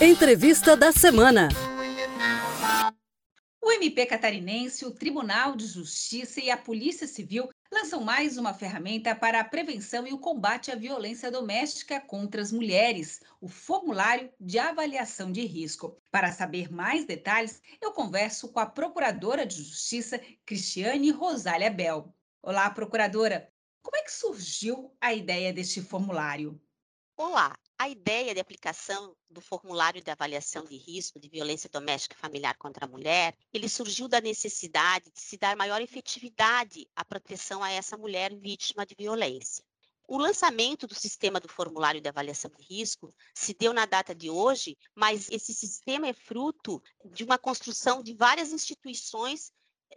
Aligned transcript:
Entrevista 0.00 0.76
da 0.76 0.92
semana. 0.92 1.48
O 3.60 3.72
MP 3.72 4.06
catarinense, 4.06 4.84
o 4.84 4.92
Tribunal 4.92 5.56
de 5.56 5.66
Justiça 5.66 6.40
e 6.40 6.52
a 6.52 6.56
Polícia 6.56 7.08
Civil 7.08 7.48
lançam 7.72 8.00
mais 8.04 8.38
uma 8.38 8.54
ferramenta 8.54 9.12
para 9.12 9.40
a 9.40 9.44
prevenção 9.44 10.06
e 10.06 10.12
o 10.12 10.20
combate 10.20 10.70
à 10.70 10.76
violência 10.76 11.32
doméstica 11.32 12.00
contra 12.00 12.40
as 12.40 12.52
mulheres, 12.52 13.20
o 13.40 13.48
Formulário 13.48 14.30
de 14.38 14.56
Avaliação 14.56 15.32
de 15.32 15.44
Risco. 15.44 16.00
Para 16.12 16.30
saber 16.30 16.70
mais 16.70 17.04
detalhes, 17.04 17.60
eu 17.82 17.90
converso 17.90 18.52
com 18.52 18.60
a 18.60 18.66
Procuradora 18.66 19.44
de 19.44 19.56
Justiça, 19.56 20.20
Cristiane 20.46 21.10
Rosália 21.10 21.72
Bel. 21.72 22.14
Olá, 22.40 22.70
Procuradora. 22.70 23.52
Como 23.82 23.96
é 23.96 24.02
que 24.02 24.12
surgiu 24.12 24.94
a 25.00 25.12
ideia 25.12 25.52
deste 25.52 25.82
formulário? 25.82 26.60
Olá, 27.20 27.58
a 27.76 27.88
ideia 27.88 28.32
de 28.32 28.38
aplicação 28.38 29.12
do 29.28 29.40
formulário 29.40 30.00
de 30.00 30.08
avaliação 30.08 30.64
de 30.64 30.76
risco 30.76 31.18
de 31.18 31.28
violência 31.28 31.68
doméstica 31.68 32.14
e 32.14 32.20
familiar 32.20 32.56
contra 32.56 32.84
a 32.84 32.88
mulher, 32.88 33.36
ele 33.52 33.68
surgiu 33.68 34.06
da 34.06 34.20
necessidade 34.20 35.10
de 35.10 35.20
se 35.20 35.36
dar 35.36 35.56
maior 35.56 35.82
efetividade 35.82 36.88
à 36.94 37.04
proteção 37.04 37.60
a 37.60 37.72
essa 37.72 37.96
mulher 37.96 38.32
vítima 38.38 38.86
de 38.86 38.94
violência. 38.94 39.64
O 40.06 40.16
lançamento 40.16 40.86
do 40.86 40.94
sistema 40.94 41.40
do 41.40 41.48
formulário 41.48 42.00
de 42.00 42.08
avaliação 42.08 42.52
de 42.56 42.62
risco 42.62 43.12
se 43.34 43.52
deu 43.52 43.72
na 43.72 43.84
data 43.84 44.14
de 44.14 44.30
hoje, 44.30 44.78
mas 44.94 45.28
esse 45.28 45.52
sistema 45.52 46.06
é 46.06 46.12
fruto 46.12 46.80
de 47.04 47.24
uma 47.24 47.36
construção 47.36 48.00
de 48.00 48.14
várias 48.14 48.52
instituições 48.52 49.50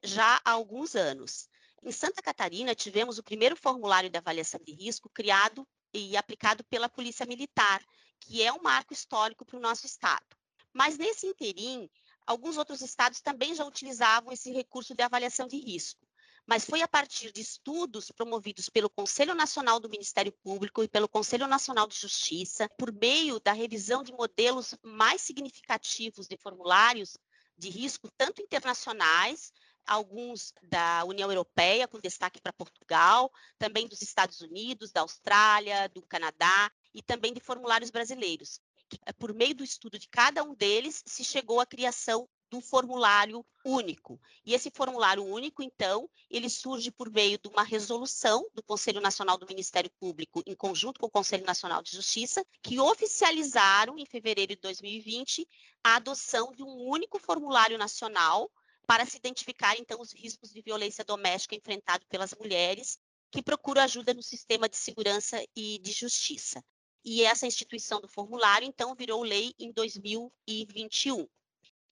já 0.03 0.41
há 0.43 0.53
alguns 0.53 0.95
anos. 0.95 1.47
Em 1.83 1.91
Santa 1.91 2.19
Catarina, 2.19 2.73
tivemos 2.73 3.19
o 3.19 3.23
primeiro 3.23 3.55
formulário 3.55 4.09
de 4.09 4.17
avaliação 4.17 4.59
de 4.65 4.73
risco 4.73 5.07
criado 5.13 5.67
e 5.93 6.15
aplicado 6.17 6.63
pela 6.65 6.89
Polícia 6.89 7.25
Militar, 7.25 7.83
que 8.19 8.41
é 8.43 8.51
um 8.51 8.61
marco 8.61 8.93
histórico 8.93 9.45
para 9.45 9.57
o 9.57 9.61
nosso 9.61 9.85
estado. 9.85 10.25
Mas 10.73 10.97
nesse 10.97 11.27
interim, 11.27 11.89
alguns 12.25 12.57
outros 12.57 12.81
estados 12.81 13.21
também 13.21 13.53
já 13.53 13.65
utilizavam 13.65 14.31
esse 14.31 14.51
recurso 14.51 14.95
de 14.95 15.03
avaliação 15.03 15.47
de 15.47 15.57
risco. 15.57 16.07
Mas 16.45 16.65
foi 16.65 16.81
a 16.81 16.87
partir 16.87 17.31
de 17.31 17.41
estudos 17.41 18.11
promovidos 18.11 18.67
pelo 18.67 18.89
Conselho 18.89 19.35
Nacional 19.35 19.79
do 19.79 19.89
Ministério 19.89 20.31
Público 20.43 20.83
e 20.83 20.87
pelo 20.87 21.07
Conselho 21.07 21.47
Nacional 21.47 21.87
de 21.87 21.95
Justiça, 21.95 22.69
por 22.77 22.91
meio 22.91 23.39
da 23.39 23.53
revisão 23.53 24.03
de 24.03 24.11
modelos 24.11 24.75
mais 24.81 25.21
significativos 25.21 26.27
de 26.27 26.37
formulários 26.37 27.17
de 27.57 27.69
risco, 27.69 28.09
tanto 28.17 28.41
internacionais 28.41 29.51
alguns 29.91 30.53
da 30.63 31.03
União 31.03 31.29
Europeia, 31.29 31.87
com 31.87 31.99
destaque 31.99 32.39
para 32.39 32.53
Portugal, 32.53 33.29
também 33.59 33.87
dos 33.87 34.01
Estados 34.01 34.39
Unidos, 34.39 34.91
da 34.91 35.01
Austrália, 35.01 35.89
do 35.89 36.01
Canadá 36.01 36.71
e 36.93 37.01
também 37.01 37.33
de 37.33 37.41
formulários 37.41 37.91
brasileiros. 37.91 38.61
Eh, 39.05 39.13
por 39.13 39.33
meio 39.33 39.53
do 39.53 39.65
estudo 39.65 39.99
de 39.99 40.07
cada 40.07 40.43
um 40.43 40.55
deles, 40.55 41.03
se 41.05 41.25
chegou 41.25 41.59
à 41.59 41.65
criação 41.65 42.27
do 42.49 42.61
formulário 42.61 43.45
único. 43.65 44.19
E 44.45 44.53
esse 44.53 44.69
formulário 44.69 45.23
único, 45.25 45.61
então, 45.61 46.09
ele 46.29 46.49
surge 46.49 46.89
por 46.89 47.09
meio 47.09 47.37
de 47.37 47.49
uma 47.49 47.63
resolução 47.63 48.45
do 48.53 48.63
Conselho 48.63 49.01
Nacional 49.01 49.37
do 49.37 49.47
Ministério 49.47 49.91
Público, 49.99 50.41
em 50.45 50.55
conjunto 50.55 50.99
com 50.99 51.07
o 51.07 51.11
Conselho 51.11 51.45
Nacional 51.45 51.81
de 51.81 51.91
Justiça, 51.91 52.45
que 52.61 52.79
oficializaram, 52.79 53.97
em 53.97 54.05
fevereiro 54.05 54.55
de 54.55 54.61
2020, 54.61 55.47
a 55.83 55.95
adoção 55.95 56.51
de 56.53 56.63
um 56.63 56.89
único 56.89 57.19
formulário 57.19 57.77
nacional 57.77 58.51
para 58.85 59.05
se 59.05 59.17
identificar, 59.17 59.77
então, 59.77 59.99
os 60.01 60.13
riscos 60.13 60.51
de 60.51 60.61
violência 60.61 61.03
doméstica 61.03 61.55
enfrentados 61.55 62.07
pelas 62.07 62.33
mulheres 62.33 62.97
que 63.31 63.41
procuram 63.41 63.81
ajuda 63.81 64.13
no 64.13 64.21
sistema 64.21 64.67
de 64.67 64.75
segurança 64.75 65.43
e 65.55 65.79
de 65.79 65.91
justiça. 65.91 66.63
E 67.03 67.23
essa 67.23 67.47
instituição 67.47 67.99
do 67.99 68.07
formulário, 68.07 68.67
então, 68.67 68.93
virou 68.93 69.23
lei 69.23 69.53
em 69.57 69.71
2021. 69.71 71.27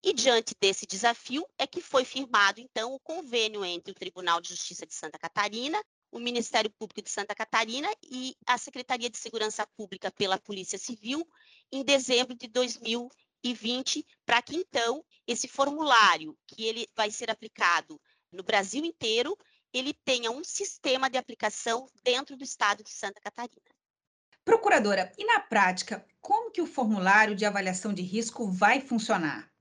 E 0.01 0.13
diante 0.13 0.53
desse 0.61 0.85
desafio 0.85 1.45
é 1.57 1.67
que 1.67 1.81
foi 1.81 2.05
firmado, 2.05 2.61
então, 2.61 2.93
o 2.93 2.99
convênio 2.99 3.65
entre 3.65 3.91
o 3.91 3.95
Tribunal 3.95 4.39
de 4.39 4.49
Justiça 4.49 4.85
de 4.85 4.93
Santa 4.93 5.17
Catarina, 5.17 5.81
o 6.11 6.19
Ministério 6.19 6.71
Público 6.71 7.01
de 7.01 7.09
Santa 7.09 7.35
Catarina 7.35 7.89
e 8.03 8.35
a 8.45 8.57
Secretaria 8.57 9.09
de 9.09 9.17
Segurança 9.17 9.67
Pública 9.75 10.11
pela 10.11 10.39
Polícia 10.39 10.77
Civil 10.77 11.27
em 11.71 11.83
dezembro 11.83 12.35
de 12.35 12.47
2020, 13.43 14.05
para 14.25 14.41
que 14.41 14.55
então 14.55 15.03
esse 15.25 15.47
formulário 15.47 16.37
que 16.47 16.65
ele 16.65 16.87
vai 16.95 17.11
ser 17.11 17.29
aplicado 17.29 17.99
no 18.31 18.43
Brasil 18.43 18.83
inteiro, 18.83 19.37
ele 19.73 19.93
tenha 19.93 20.31
um 20.31 20.43
sistema 20.43 21.09
de 21.09 21.17
aplicação 21.17 21.87
dentro 22.03 22.35
do 22.35 22.43
estado 22.43 22.83
de 22.83 22.89
Santa 22.89 23.19
Catarina. 23.21 23.69
Procuradora, 24.43 25.11
e 25.17 25.25
na 25.25 25.39
prática, 25.39 26.05
como 26.21 26.51
que 26.51 26.61
o 26.61 26.67
formulário 26.67 27.35
de 27.35 27.45
avaliação 27.45 27.93
de 27.93 28.01
risco 28.01 28.51
vai 28.51 28.81
funcionar? 28.81 29.51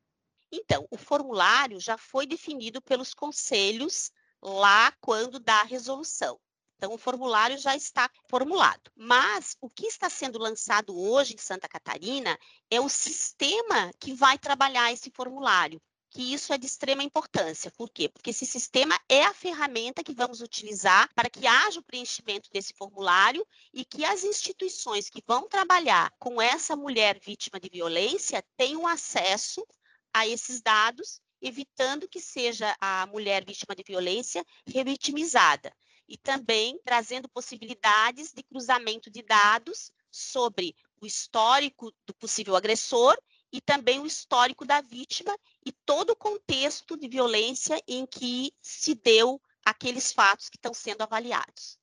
Então, 0.51 0.87
o 0.91 0.97
formulário 0.97 1.79
já 1.79 1.99
foi 1.99 2.27
definido 2.27 2.81
pelos 2.81 3.13
conselhos 3.13 4.11
lá 4.43 4.93
quando 5.01 5.39
da 5.39 5.63
resolução. 5.63 6.41
Então, 6.79 6.95
o 6.95 6.99
formulário 6.99 7.59
já 7.59 7.75
está 7.75 8.09
formulado. 8.31 8.91
Mas 8.95 9.57
o 9.61 9.69
que 9.69 9.87
está 9.87 10.09
sendo 10.09 10.39
lançado 10.39 10.97
hoje 10.97 11.35
em 11.35 11.39
Santa 11.39 11.69
Catarina 11.69 12.39
é 12.71 12.81
o 12.81 12.89
sistema 12.89 13.91
que 13.99 14.15
vai 14.15 14.39
trabalhar 14.39 14.93
esse 14.93 15.11
formulário 15.11 15.83
que 16.11 16.33
isso 16.33 16.53
é 16.55 16.59
de 16.59 16.67
extrema 16.67 17.03
importância. 17.03 17.71
Por 17.73 17.91
quê? 17.91 18.09
Porque 18.09 18.31
esse 18.31 18.47
sistema 18.47 18.99
é 19.09 19.25
a 19.25 19.35
ferramenta 19.35 20.03
que 20.03 20.15
vamos 20.15 20.41
utilizar 20.41 21.13
para 21.15 21.29
que 21.29 21.47
haja 21.47 21.81
o 21.81 21.83
preenchimento 21.83 22.49
desse 22.51 22.73
formulário 22.73 23.47
e 23.75 23.85
que 23.85 24.05
as 24.05 24.25
instituições 24.25 25.11
que 25.11 25.23
vão 25.27 25.47
trabalhar 25.49 26.11
com 26.19 26.41
essa 26.41 26.75
mulher 26.75 27.21
vítima 27.21 27.61
de 27.61 27.69
violência 27.69 28.43
tenham 28.57 28.87
acesso 28.87 29.67
a 30.15 30.27
esses 30.27 30.63
dados, 30.63 31.21
evitando 31.43 32.09
que 32.09 32.21
seja 32.21 32.75
a 32.81 33.07
mulher 33.07 33.45
vítima 33.45 33.77
de 33.77 33.83
violência 33.83 34.43
revitimizada 34.67 35.71
e 36.09 36.17
também 36.17 36.81
trazendo 36.85 37.29
possibilidades 37.29 38.33
de 38.33 38.43
cruzamento 38.43 39.11
de 39.11 39.23
dados 39.23 39.93
sobre 40.11 40.75
o 41.01 41.07
histórico 41.07 41.93
do 42.07 42.15
possível 42.15 42.57
agressor 42.57 43.17
e 43.53 43.61
também 43.61 44.01
o 44.01 44.07
histórico 44.07 44.65
da 44.65 44.81
vítima 44.81 45.37
e 45.65 45.73
todo 45.73 46.11
o 46.11 46.17
contexto 46.17 46.97
de 46.97 47.09
violência 47.09 47.81
em 47.87 48.07
que 48.07 48.53
se 48.61 48.95
deu 48.95 49.41
aqueles 49.65 50.13
fatos 50.13 50.49
que 50.49 50.57
estão 50.57 50.73
sendo 50.73 51.03
avaliados. 51.03 51.79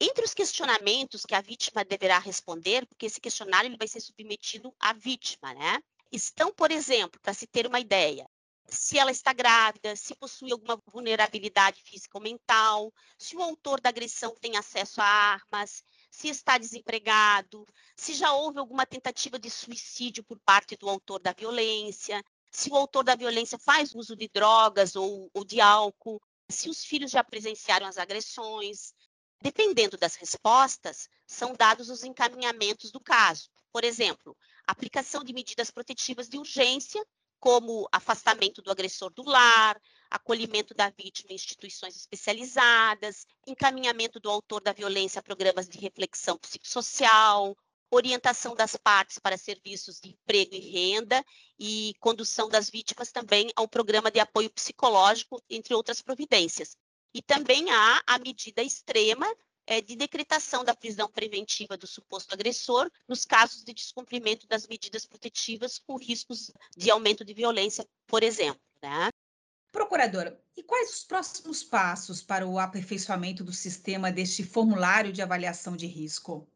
Entre 0.00 0.24
os 0.24 0.34
questionamentos 0.34 1.24
que 1.24 1.34
a 1.34 1.40
vítima 1.40 1.84
deverá 1.84 2.18
responder, 2.18 2.86
porque 2.86 3.06
esse 3.06 3.20
questionário 3.20 3.68
ele 3.68 3.78
vai 3.78 3.88
ser 3.88 4.00
submetido 4.00 4.74
à 4.78 4.92
vítima, 4.92 5.54
né? 5.54 5.82
Estão, 6.12 6.52
por 6.52 6.70
exemplo, 6.70 7.18
para 7.20 7.32
se 7.32 7.46
ter 7.46 7.66
uma 7.66 7.80
ideia, 7.80 8.28
se 8.68 8.98
ela 8.98 9.10
está 9.10 9.32
grávida, 9.32 9.94
se 9.96 10.14
possui 10.14 10.52
alguma 10.52 10.80
vulnerabilidade 10.86 11.82
física 11.82 12.18
ou 12.18 12.22
mental, 12.22 12.92
se 13.18 13.36
o 13.36 13.42
autor 13.42 13.80
da 13.80 13.88
agressão 13.88 14.34
tem 14.40 14.56
acesso 14.56 15.00
a 15.00 15.04
armas, 15.04 15.84
se 16.10 16.28
está 16.28 16.58
desempregado, 16.58 17.66
se 17.96 18.14
já 18.14 18.32
houve 18.32 18.58
alguma 18.58 18.86
tentativa 18.86 19.38
de 19.38 19.50
suicídio 19.50 20.24
por 20.24 20.38
parte 20.40 20.76
do 20.76 20.88
autor 20.88 21.20
da 21.20 21.32
violência, 21.32 22.22
se 22.50 22.70
o 22.70 22.74
autor 22.74 23.04
da 23.04 23.14
violência 23.14 23.58
faz 23.58 23.94
uso 23.94 24.16
de 24.16 24.28
drogas 24.28 24.96
ou, 24.96 25.30
ou 25.34 25.44
de 25.44 25.60
álcool, 25.60 26.20
se 26.48 26.68
os 26.70 26.84
filhos 26.84 27.10
já 27.10 27.22
presenciaram 27.22 27.86
as 27.86 27.98
agressões. 27.98 28.94
Dependendo 29.42 29.98
das 29.98 30.16
respostas, 30.16 31.08
são 31.26 31.54
dados 31.54 31.90
os 31.90 32.02
encaminhamentos 32.02 32.90
do 32.90 33.00
caso. 33.00 33.50
Por 33.70 33.84
exemplo, 33.84 34.34
aplicação 34.66 35.22
de 35.22 35.34
medidas 35.34 35.70
protetivas 35.70 36.28
de 36.28 36.38
urgência 36.38 37.04
como 37.46 37.88
afastamento 37.92 38.60
do 38.60 38.72
agressor 38.72 39.08
do 39.12 39.22
lar, 39.22 39.80
acolhimento 40.10 40.74
da 40.74 40.90
vítima 40.90 41.30
em 41.30 41.36
instituições 41.36 41.94
especializadas, 41.94 43.24
encaminhamento 43.46 44.18
do 44.18 44.28
autor 44.28 44.60
da 44.60 44.72
violência 44.72 45.20
a 45.20 45.22
programas 45.22 45.68
de 45.68 45.78
reflexão 45.78 46.36
psicossocial, 46.38 47.56
orientação 47.88 48.56
das 48.56 48.74
partes 48.74 49.20
para 49.20 49.38
serviços 49.38 50.00
de 50.00 50.08
emprego 50.08 50.56
e 50.56 50.58
renda 50.58 51.24
e 51.56 51.94
condução 52.00 52.48
das 52.48 52.68
vítimas 52.68 53.12
também 53.12 53.48
ao 53.54 53.68
programa 53.68 54.10
de 54.10 54.18
apoio 54.18 54.50
psicológico, 54.50 55.40
entre 55.48 55.72
outras 55.72 56.02
providências. 56.02 56.76
E 57.14 57.22
também 57.22 57.70
há 57.70 58.02
a 58.08 58.18
medida 58.18 58.60
extrema 58.60 59.32
é, 59.66 59.80
de 59.80 59.96
decretação 59.96 60.64
da 60.64 60.74
prisão 60.74 61.08
preventiva 61.08 61.76
do 61.76 61.86
suposto 61.86 62.32
agressor 62.32 62.90
nos 63.08 63.24
casos 63.24 63.64
de 63.64 63.74
descumprimento 63.74 64.46
das 64.46 64.66
medidas 64.66 65.04
protetivas 65.04 65.78
com 65.78 65.96
riscos 65.96 66.52
de 66.76 66.90
aumento 66.90 67.24
de 67.24 67.34
violência, 67.34 67.86
por 68.06 68.22
exemplo. 68.22 68.60
Né? 68.82 69.08
Procuradora, 69.72 70.40
e 70.56 70.62
quais 70.62 70.90
os 70.94 71.04
próximos 71.04 71.62
passos 71.62 72.22
para 72.22 72.46
o 72.46 72.58
aperfeiçoamento 72.58 73.44
do 73.44 73.52
sistema 73.52 74.10
deste 74.10 74.42
formulário 74.42 75.12
de 75.12 75.20
avaliação 75.20 75.76
de 75.76 75.86
risco? 75.86 76.48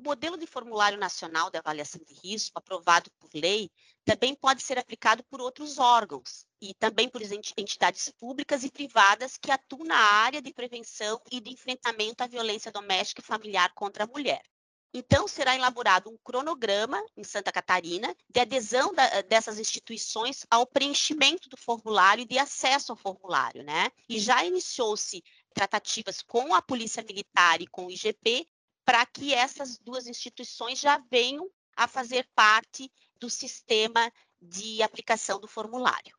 O 0.00 0.02
modelo 0.02 0.38
de 0.38 0.46
formulário 0.46 0.98
nacional 0.98 1.50
de 1.50 1.58
avaliação 1.58 2.00
de 2.02 2.14
risco, 2.14 2.58
aprovado 2.58 3.10
por 3.20 3.28
lei, 3.34 3.70
também 4.02 4.34
pode 4.34 4.62
ser 4.62 4.78
aplicado 4.78 5.22
por 5.24 5.42
outros 5.42 5.78
órgãos 5.78 6.46
e 6.58 6.72
também 6.72 7.06
por 7.06 7.20
entidades 7.20 8.08
públicas 8.18 8.64
e 8.64 8.70
privadas 8.70 9.36
que 9.36 9.50
atuam 9.50 9.84
na 9.84 9.98
área 9.98 10.40
de 10.40 10.54
prevenção 10.54 11.20
e 11.30 11.38
de 11.38 11.50
enfrentamento 11.50 12.24
à 12.24 12.26
violência 12.26 12.72
doméstica 12.72 13.20
e 13.20 13.24
familiar 13.24 13.74
contra 13.74 14.04
a 14.04 14.06
mulher. 14.06 14.40
Então, 14.94 15.28
será 15.28 15.54
elaborado 15.54 16.08
um 16.08 16.16
cronograma 16.24 16.98
em 17.14 17.22
Santa 17.22 17.52
Catarina 17.52 18.16
de 18.26 18.40
adesão 18.40 18.94
da, 18.94 19.20
dessas 19.20 19.58
instituições 19.58 20.46
ao 20.50 20.66
preenchimento 20.66 21.46
do 21.50 21.58
formulário 21.58 22.22
e 22.22 22.26
de 22.26 22.38
acesso 22.38 22.90
ao 22.90 22.96
formulário, 22.96 23.62
né? 23.62 23.90
E 24.08 24.18
já 24.18 24.46
iniciou-se 24.46 25.22
tratativas 25.52 26.22
com 26.22 26.54
a 26.54 26.62
Polícia 26.62 27.02
Militar 27.02 27.60
e 27.60 27.66
com 27.66 27.84
o 27.84 27.90
IGP 27.90 28.48
para 28.90 29.06
que 29.06 29.32
essas 29.32 29.78
duas 29.78 30.08
instituições 30.08 30.80
já 30.80 30.98
venham 31.08 31.48
a 31.76 31.86
fazer 31.86 32.28
parte 32.34 32.90
do 33.20 33.30
sistema 33.30 34.12
de 34.42 34.82
aplicação 34.82 35.38
do 35.38 35.46
formulário. 35.46 36.18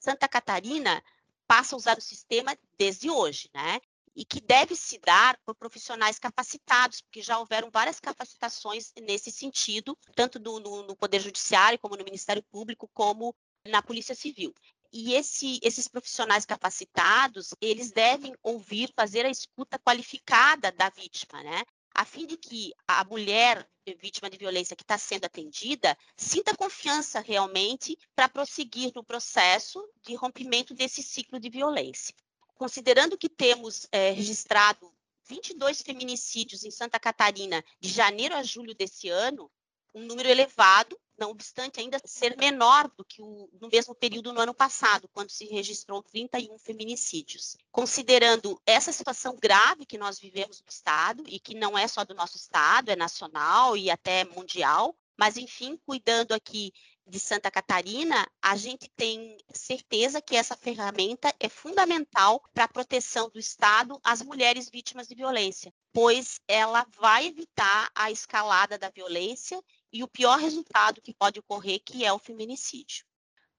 Santa 0.00 0.26
Catarina 0.26 1.00
passa 1.46 1.76
a 1.76 1.78
usar 1.78 1.96
o 1.96 2.00
sistema 2.00 2.58
desde 2.76 3.08
hoje, 3.08 3.48
né? 3.54 3.80
e 4.16 4.24
que 4.24 4.40
deve 4.40 4.74
se 4.74 4.98
dar 4.98 5.38
por 5.46 5.54
profissionais 5.54 6.18
capacitados, 6.18 7.00
porque 7.02 7.22
já 7.22 7.38
houveram 7.38 7.70
várias 7.70 8.00
capacitações 8.00 8.92
nesse 9.00 9.30
sentido, 9.30 9.96
tanto 10.16 10.40
no, 10.40 10.58
no, 10.58 10.82
no 10.82 10.96
Poder 10.96 11.20
Judiciário, 11.20 11.78
como 11.78 11.96
no 11.96 12.02
Ministério 12.02 12.42
Público, 12.42 12.90
como 12.92 13.32
na 13.64 13.80
Polícia 13.80 14.16
Civil. 14.16 14.52
E 14.92 15.14
esse, 15.14 15.60
esses 15.62 15.86
profissionais 15.86 16.44
capacitados, 16.44 17.54
eles 17.60 17.92
devem 17.92 18.34
ouvir, 18.42 18.92
fazer 18.96 19.24
a 19.24 19.30
escuta 19.30 19.78
qualificada 19.78 20.72
da 20.72 20.90
vítima, 20.90 21.40
né? 21.44 21.62
A 21.94 22.04
fim 22.04 22.26
de 22.26 22.36
que 22.36 22.72
a 22.86 23.04
mulher 23.04 23.68
vítima 23.98 24.30
de 24.30 24.38
violência 24.38 24.76
que 24.76 24.84
está 24.84 24.96
sendo 24.96 25.24
atendida 25.24 25.96
sinta 26.16 26.56
confiança 26.56 27.20
realmente 27.20 27.98
para 28.14 28.28
prosseguir 28.28 28.92
no 28.94 29.02
processo 29.02 29.82
de 30.06 30.14
rompimento 30.14 30.72
desse 30.72 31.02
ciclo 31.02 31.40
de 31.40 31.50
violência. 31.50 32.14
Considerando 32.54 33.18
que 33.18 33.28
temos 33.28 33.88
é, 33.90 34.10
registrado 34.10 34.92
22 35.24 35.82
feminicídios 35.82 36.64
em 36.64 36.70
Santa 36.70 36.98
Catarina 36.98 37.64
de 37.80 37.88
janeiro 37.88 38.34
a 38.34 38.42
julho 38.42 38.74
desse 38.74 39.08
ano, 39.08 39.50
um 39.94 40.04
número 40.04 40.28
elevado, 40.28 40.98
não 41.18 41.30
obstante 41.30 41.78
ainda 41.78 42.00
ser 42.04 42.36
menor 42.36 42.90
do 42.96 43.04
que 43.04 43.22
o, 43.22 43.48
no 43.60 43.68
mesmo 43.68 43.94
período 43.94 44.32
no 44.32 44.40
ano 44.40 44.54
passado, 44.54 45.08
quando 45.12 45.30
se 45.30 45.44
registrou 45.46 46.02
31 46.02 46.58
feminicídios. 46.58 47.56
Considerando 47.70 48.60
essa 48.66 48.92
situação 48.92 49.36
grave 49.40 49.86
que 49.86 49.98
nós 49.98 50.18
vivemos 50.18 50.60
no 50.60 50.68
Estado, 50.68 51.22
e 51.26 51.38
que 51.38 51.54
não 51.54 51.76
é 51.76 51.86
só 51.86 52.04
do 52.04 52.14
nosso 52.14 52.36
Estado, 52.36 52.90
é 52.90 52.96
nacional 52.96 53.76
e 53.76 53.90
até 53.90 54.24
mundial, 54.24 54.96
mas, 55.16 55.36
enfim, 55.36 55.78
cuidando 55.86 56.32
aqui 56.32 56.72
de 57.06 57.18
Santa 57.20 57.50
Catarina, 57.50 58.26
a 58.40 58.56
gente 58.56 58.88
tem 58.96 59.36
certeza 59.52 60.22
que 60.22 60.36
essa 60.36 60.56
ferramenta 60.56 61.34
é 61.38 61.48
fundamental 61.48 62.42
para 62.54 62.64
a 62.64 62.68
proteção 62.68 63.28
do 63.28 63.38
Estado 63.38 64.00
às 64.02 64.22
mulheres 64.22 64.70
vítimas 64.70 65.08
de 65.08 65.14
violência, 65.14 65.72
pois 65.92 66.40
ela 66.48 66.86
vai 66.98 67.26
evitar 67.26 67.90
a 67.94 68.10
escalada 68.10 68.78
da 68.78 68.88
violência 68.88 69.62
e 69.92 70.02
o 70.02 70.08
pior 70.08 70.38
resultado 70.38 71.02
que 71.02 71.12
pode 71.12 71.38
ocorrer, 71.38 71.80
que 71.84 72.04
é 72.04 72.12
o 72.12 72.18
feminicídio. 72.18 73.04